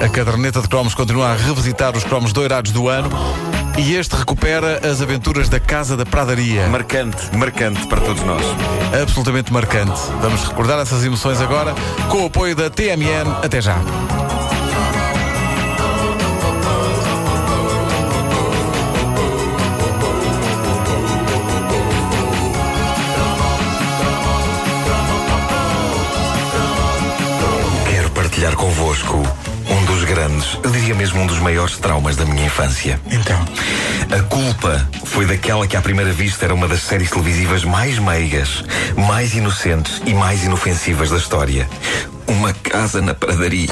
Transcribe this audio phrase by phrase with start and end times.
[0.00, 3.10] A caderneta de cromos continua a revisitar os cromos doirados do ano
[3.76, 6.68] e este recupera as aventuras da Casa da Pradaria.
[6.68, 8.44] Marcante, marcante para todos nós.
[9.02, 10.00] Absolutamente marcante.
[10.20, 11.74] Vamos recordar essas emoções agora
[12.08, 13.28] com o apoio da TMN.
[13.42, 13.76] Até já.
[27.90, 29.22] Quero partilhar convosco
[29.68, 33.00] um dos grandes, eu diria mesmo um dos maiores traumas da minha infância.
[33.10, 33.38] Então.
[34.10, 38.64] A culpa foi daquela que à primeira vista era uma das séries televisivas mais meigas,
[38.96, 41.68] mais inocentes e mais inofensivas da história.
[42.26, 43.68] Uma casa na pradaria.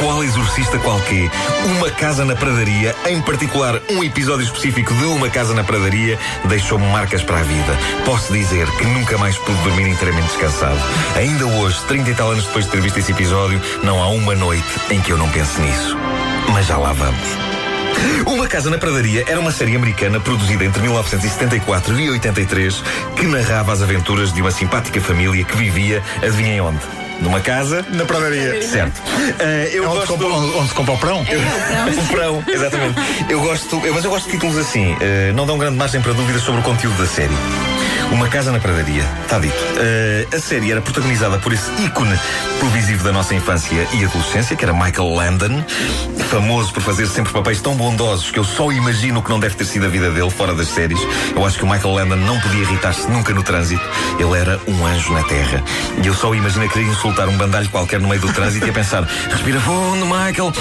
[0.00, 1.30] Qual exorcista qualquer?
[1.76, 6.86] Uma casa na pradaria, em particular um episódio específico de Uma Casa na Pradaria, deixou-me
[6.86, 7.78] marcas para a vida.
[8.06, 10.80] Posso dizer que nunca mais pude dormir inteiramente descansado.
[11.16, 14.34] Ainda hoje, 30 e tal anos depois de ter visto esse episódio, não há uma
[14.34, 15.94] noite em que eu não pense nisso.
[16.50, 17.28] Mas já lá vamos.
[18.26, 22.82] Uma Casa na Pradaria era uma série americana produzida entre 1974 e 83
[23.16, 26.99] que narrava as aventuras de uma simpática família que vivia, adivinhem onde?
[27.20, 28.62] Numa casa Na Pradaria.
[28.62, 29.00] Certo.
[29.38, 30.08] Eh, eu Onde se gosto...
[30.12, 31.20] compra, onde, onde se compra o prão?
[31.20, 32.94] Um prão, exatamente.
[33.28, 34.96] Eu gosto, eu- mas eu gosto de títulos assim.
[35.00, 37.34] eh, não dão grande margem para dúvidas sobre o conteúdo da série.
[38.10, 39.54] Uma Casa na Pradaria, está dito.
[39.76, 42.18] Eh, a série era protagonizada por esse ícone
[42.58, 45.64] televisivo da nossa infância e adolescência, que era Michael Landon,
[46.28, 49.64] famoso por fazer sempre papéis tão bondosos que eu só imagino que não deve ter
[49.64, 51.00] sido a vida dele fora das séries.
[51.34, 53.82] Eu acho que o Michael Landon não podia irritar-se nunca no trânsito.
[54.18, 55.62] Ele era um anjo na terra.
[56.02, 58.72] E eu só imagino querer insultar um bandalho qualquer no meio do trânsito e a
[58.72, 60.52] pensar: respira fundo, Michael.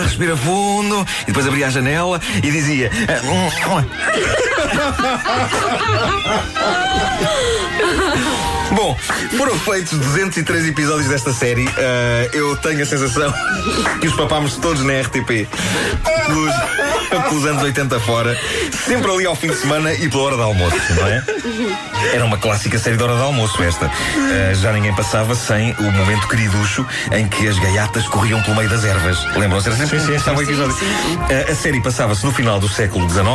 [0.00, 1.06] Ah, respira fundo.
[1.22, 2.90] E depois abria a janela e dizia.
[3.08, 3.20] "Ah,
[8.72, 8.96] Bom,
[9.36, 11.68] foram feitos 203 episódios desta série.
[11.76, 13.32] Ah, eu tenho a sensação
[14.00, 15.48] que os papámos todos na RTP.
[16.26, 16.54] Pelos,
[17.28, 18.38] pelos anos 80 fora.
[18.86, 21.22] Sempre ali ao fim de semana e pela hora de almoço, não é?
[22.14, 23.86] Era uma clássica série de hora de almoço esta.
[23.86, 28.68] Ah, já ninguém passava sem o momento queriducho em que as gaiatas corriam pelo meio
[28.68, 29.18] das ervas.
[29.36, 29.68] Lembram-se?
[29.90, 30.76] Sim, sim, estava o episódio.
[31.18, 33.26] Ah, a série passava-se no final do século XIX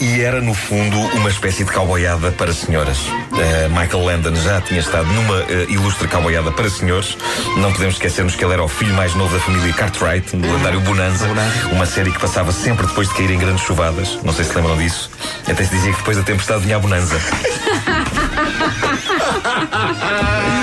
[0.00, 2.96] e era, no fundo, uma espécie de cowboyada para senhoras.
[3.32, 7.18] Ah, Michael Landon já tinha estado numa ah, ilustre cowboyada para senhores.
[7.58, 10.80] Não podemos esquecermos que ele era o filho mais novo da família Cartwright, do lendário
[10.80, 11.26] Bonanza.
[11.70, 14.18] Uma série que passava sempre depois de cair em grandes chuvadas.
[14.24, 15.10] Não sei se lembram disso.
[15.46, 17.20] Até se dizia que depois da tempestade vinha a Bonanza.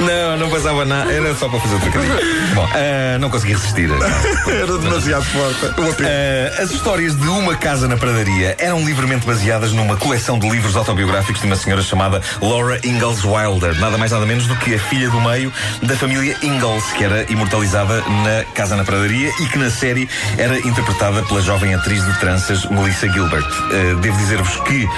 [0.00, 1.12] Não, não passava nada.
[1.12, 2.18] Era só para fazer o trocadilho.
[2.54, 3.90] Bom, ah, não consegui resistir.
[4.48, 5.66] Era demasiado forte.
[5.66, 10.76] Uh, as histórias de Uma Casa na Pradaria eram livremente baseadas numa coleção de livros
[10.76, 14.78] autobiográficos de uma senhora chamada Laura Ingalls Wilder, nada mais nada menos do que a
[14.78, 15.52] filha do meio
[15.82, 20.58] da família Ingalls, que era imortalizada na Casa na Pradaria e que na série era
[20.58, 23.46] interpretada pela jovem atriz de tranças Melissa Gilbert.
[23.46, 24.88] Uh, devo dizer-vos que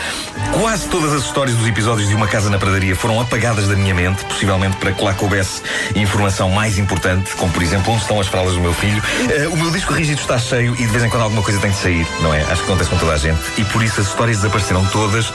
[0.52, 3.94] quase todas as histórias dos episódios de Uma Casa na Pradaria foram apagadas da minha
[3.94, 5.62] mente, possivelmente para que lá coubesse
[5.94, 9.02] informação mais importante, como por exemplo onde estão as fraldas do meu filho.
[9.30, 11.70] Eh, o meu disco rígido está cheio e de vez em quando alguma coisa tem
[11.70, 12.42] de sair, não é?
[12.42, 13.40] Acho que acontece com toda a gente.
[13.56, 15.32] E por isso as histórias desapareceram todas,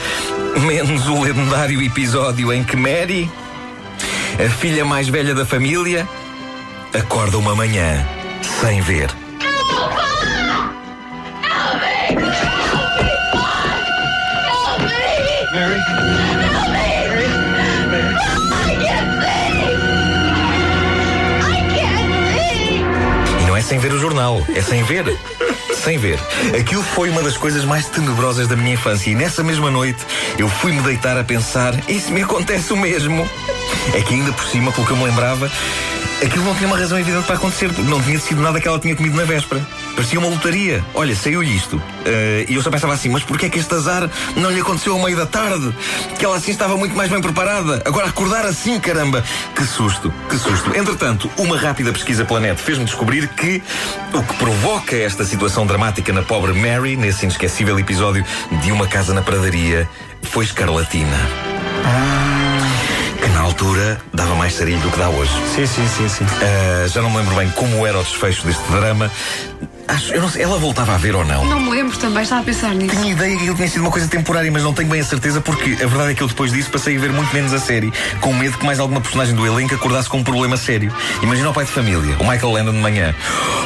[0.60, 3.32] menos o lendário episódio em que Mary,
[4.46, 6.08] a filha mais velha da família,
[6.94, 8.06] acorda uma manhã
[8.62, 9.10] sem ver.
[15.58, 15.72] E não
[18.92, 19.15] é
[23.66, 25.18] sem ver o jornal, é sem ver.
[25.74, 26.20] Sem ver.
[26.58, 29.10] Aquilo foi uma das coisas mais tenebrosas da minha infância.
[29.10, 30.00] E nessa mesma noite
[30.38, 33.28] eu fui-me deitar a pensar: isso me acontece o mesmo.
[33.94, 35.52] É que ainda por cima, pelo que eu me lembrava,
[36.24, 37.72] aquilo não tinha uma razão evidente para acontecer.
[37.80, 39.66] Não tinha sido nada que ela tinha comido na véspera.
[39.96, 40.84] Parecia uma lotaria.
[40.94, 41.82] Olha, saiu-lhe isto.
[42.06, 44.94] Eh, e eu só pensava assim: mas porquê é que este azar não lhe aconteceu
[44.94, 45.74] ao meio da tarde?
[46.20, 47.82] Que ela assim estava muito mais bem preparada.
[47.86, 49.24] Agora acordar assim, caramba!
[49.56, 50.76] Que susto, que susto.
[50.76, 53.64] Entretanto, uma rápida pesquisa pela net fez-me descobrir que
[54.14, 58.26] o que provoca esta situação dramática na pobre Mary, nesse inesquecível episódio
[58.62, 59.88] de Uma Casa na Pradaria,
[60.24, 61.18] foi escarlatina.
[63.22, 65.32] Que na altura dava mais sarilho do que dá hoje.
[65.56, 66.26] Sim, sim, sim, sim.
[66.42, 69.10] Ah, já não me lembro bem como era o desfecho deste drama.
[69.88, 71.46] Acho, eu não sei, ela voltava a ver ou não?
[71.46, 72.96] Não me lembro também, estava a pensar nisso.
[72.96, 75.42] Tinha ideia que aquilo tinha sido uma coisa temporária, mas não tenho bem a certeza
[75.42, 77.94] porque a verdade é que eu depois disso passei a ver muito menos a série,
[78.20, 80.94] com medo que mais alguma personagem do elenco acordasse com um problema sério.
[81.22, 83.16] Imagina o pai de família, o Michael Landon de manhã.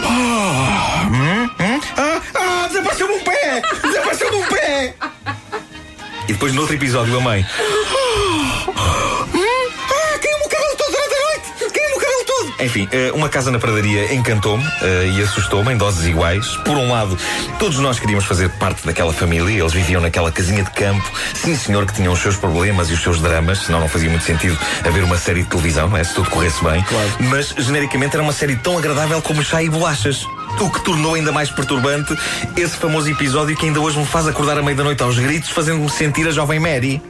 [0.03, 3.61] Ah, hum, hum, ah, ah, desapareceu-me um pé!
[3.83, 4.93] Desapareceu-me um pé!
[6.27, 7.45] E depois no outro episódio a mãe.
[12.59, 16.45] Enfim, eh, uma casa na pradaria encantou-me eh, e assustou-me em doses iguais.
[16.65, 17.17] Por um lado,
[17.57, 19.61] todos nós queríamos fazer parte daquela família.
[19.61, 21.09] Eles viviam naquela casinha de campo.
[21.33, 23.59] Sim, senhor, que tinham os seus problemas e os seus dramas.
[23.59, 26.03] Senão não fazia muito sentido haver uma série de televisão, não é?
[26.03, 26.83] Se tudo corresse bem.
[26.83, 27.09] Claro.
[27.29, 30.25] Mas, genericamente, era uma série tão agradável como chá e bolachas.
[30.59, 32.13] O que tornou ainda mais perturbante
[32.57, 35.49] esse famoso episódio que ainda hoje me faz acordar à meia da noite aos gritos,
[35.49, 37.01] fazendo-me sentir a jovem Mary.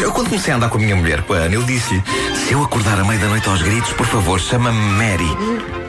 [0.00, 2.02] Eu quando comecei a andar com a minha mulher, com a Ana, eu disse-lhe:
[2.46, 5.28] se eu acordar à meia da noite aos gritos, por favor, chama-me Mary.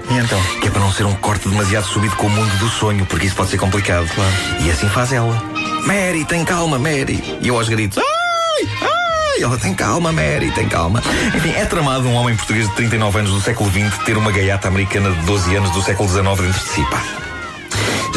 [0.10, 0.42] E então?
[0.60, 3.28] Que é para não ser um corte demasiado subido com o mundo do sonho, porque
[3.28, 4.08] isso pode ser complicado.
[4.16, 4.32] Claro.
[4.62, 5.40] E assim faz ela.
[5.86, 7.38] Mary, tem calma, Mary.
[7.42, 9.44] E eu aos gritos: ai, ai.
[9.44, 11.00] Ela tem calma, Mary, tem calma.
[11.36, 14.68] Enfim, é tramado um homem português de 39 anos do século XX ter uma gaiata
[14.68, 17.04] americana de 12 anos do século XIX dentro de si, pá.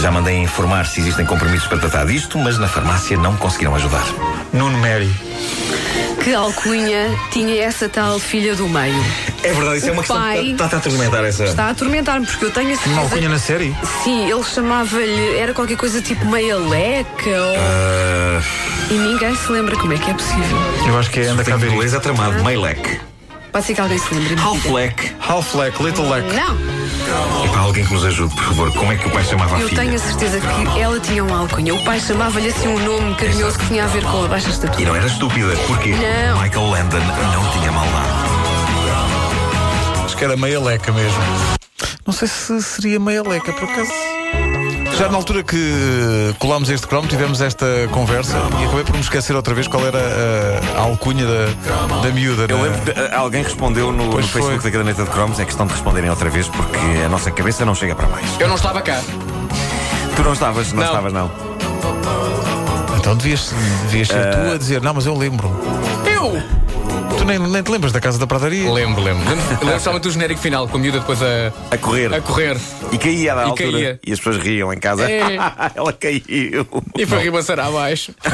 [0.00, 4.06] Já mandei informar se existem compromissos para tratar disto, mas na farmácia não conseguiram ajudar.
[4.50, 5.14] Nuno Mary.
[6.22, 8.94] Que alcunha tinha essa tal filha do meio?
[9.42, 11.44] É verdade, isso é O uma questão que está, está a atormentar essa.
[11.44, 12.94] Está a atormentar-me, porque eu tenho a certeza.
[12.94, 13.74] Uma alcunha na série?
[14.04, 15.36] Sim, ele chamava-lhe.
[15.38, 17.56] Era qualquer coisa tipo meia leca ou.
[17.58, 18.42] Ah,
[18.90, 20.58] E ninguém se lembra como é que é possível.
[20.86, 21.72] Eu acho que é anda cá ver.
[21.72, 23.00] inglês é tramado, Maylek.
[23.50, 24.36] Pode ser que alguém se lembre.
[24.40, 25.12] Half-Lek.
[25.26, 26.32] Half Leck, Little Leck.
[26.34, 26.56] Não,
[27.58, 29.82] alguém que nos ajude, por favor, como é que o pai chamava a eu filha?
[29.82, 31.74] tenho a certeza que ela tinha uma alcunha.
[31.74, 34.50] O pai chamava-lhe assim um nome carinhoso que tinha a ver com a baixa E
[34.52, 34.84] estatura.
[34.86, 36.42] não era estúpida, porque Não.
[36.42, 38.10] Michael Landon não tinha maldade.
[40.04, 41.18] Acho que era meia leca mesmo.
[42.06, 43.90] Não sei se seria meia leca, por acaso.
[45.00, 49.34] Já na altura que colámos este cromo, tivemos esta conversa e acabei por me esquecer
[49.34, 52.44] outra vez qual era a, a alcunha da, da miúda.
[52.46, 54.70] Eu na- lembro que eh, alguém respondeu no, no Facebook foi.
[54.70, 55.40] da Caderneta de Cromos.
[55.40, 58.26] É questão de responderem outra vez porque a nossa cabeça não chega para mais.
[58.38, 59.00] Eu não estava cá.
[60.16, 60.86] Tu não estavas, não, Não.
[60.86, 61.30] estavas, não.
[62.98, 63.54] Então devias,
[63.84, 65.48] devias ser tu a dizer, não, mas eu lembro.
[66.14, 66.42] Eu!
[67.20, 68.72] Tu nem, nem te lembras da casa da pradaria?
[68.72, 69.28] Lembro, lembro.
[69.28, 72.14] Lembro, lembro somente do genérico final, com a miúda depois a, A correr.
[72.14, 72.56] a correr.
[72.90, 73.72] E caía da E altura.
[73.72, 74.00] caía.
[74.06, 75.04] E as pessoas riam em casa.
[75.10, 75.36] É.
[75.76, 76.66] Ela caiu.
[76.96, 78.14] E foi ribançar abaixo.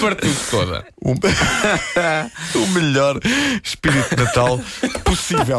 [0.00, 0.86] Partiu-se toda.
[1.02, 1.12] O,
[2.58, 3.20] o melhor
[3.62, 4.58] espírito de Natal
[5.04, 5.58] possível.